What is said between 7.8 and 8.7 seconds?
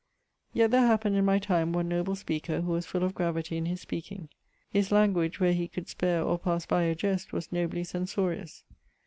censorious.